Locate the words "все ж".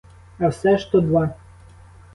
0.49-0.91